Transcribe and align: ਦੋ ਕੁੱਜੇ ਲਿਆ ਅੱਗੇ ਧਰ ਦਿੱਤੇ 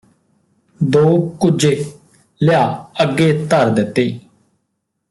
ਦੋ 0.81 1.03
ਕੁੱਜੇ 1.41 1.75
ਲਿਆ 2.41 2.63
ਅੱਗੇ 3.01 3.31
ਧਰ 3.47 3.69
ਦਿੱਤੇ 3.69 4.09